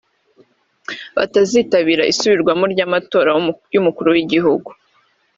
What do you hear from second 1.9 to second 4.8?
isubirwamo ry’amatora y’Umukuru w’Igihugu